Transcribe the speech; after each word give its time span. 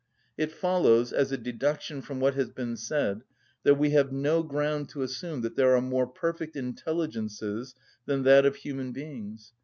It 0.35 0.51
follows, 0.51 1.13
as 1.13 1.31
a 1.31 1.37
deduction 1.37 2.01
from 2.01 2.19
what 2.19 2.33
has 2.33 2.49
been 2.49 2.75
said, 2.75 3.23
that 3.61 3.75
we 3.77 3.91
have 3.91 4.11
no 4.11 4.41
ground 4.41 4.89
to 4.89 5.03
assume 5.03 5.41
that 5.41 5.55
there 5.55 5.75
are 5.75 5.81
more 5.81 6.07
perfect 6.07 6.55
intelligences 6.55 7.75
than 8.07 8.23
that 8.23 8.43
of 8.43 8.55
human 8.55 8.93
beings. 8.93 9.53